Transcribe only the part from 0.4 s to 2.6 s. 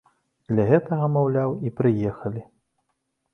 Для гэтага, маўляў, і прыехалі.